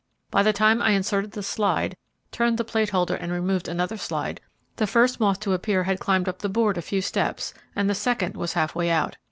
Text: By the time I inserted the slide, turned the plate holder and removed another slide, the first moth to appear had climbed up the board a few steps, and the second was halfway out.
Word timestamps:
By 0.31 0.41
the 0.41 0.51
time 0.51 0.81
I 0.81 0.93
inserted 0.93 1.33
the 1.33 1.43
slide, 1.43 1.95
turned 2.31 2.57
the 2.57 2.63
plate 2.63 2.89
holder 2.89 3.13
and 3.13 3.31
removed 3.31 3.67
another 3.67 3.97
slide, 3.97 4.41
the 4.77 4.87
first 4.87 5.19
moth 5.19 5.39
to 5.41 5.53
appear 5.53 5.83
had 5.83 5.99
climbed 5.99 6.27
up 6.27 6.39
the 6.39 6.49
board 6.49 6.75
a 6.75 6.81
few 6.81 7.01
steps, 7.03 7.53
and 7.75 7.87
the 7.87 7.93
second 7.93 8.35
was 8.35 8.53
halfway 8.53 8.89
out. 8.89 9.17